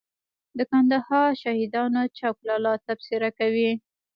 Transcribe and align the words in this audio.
د 0.57 0.59
کندهار 0.71 1.29
شهیدانو 1.43 2.01
چوک 2.17 2.37
لالا 2.47 2.73
تبصره 2.87 3.29
کوي. 3.39 3.71